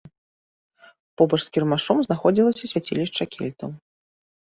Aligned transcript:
Побач 1.21 1.39
з 1.45 1.53
кірмашом 1.59 1.97
знаходзілася 2.09 2.63
свяцілішча 2.75 3.23
кельтаў. 3.37 3.81